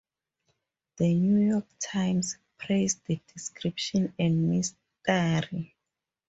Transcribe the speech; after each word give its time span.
"The 0.97 1.13
New 1.13 1.47
York 1.47 1.67
Times" 1.79 2.35
praised 2.57 3.05
the 3.05 3.21
description 3.35 4.11
and 4.17 4.49
mystery. 4.49 5.75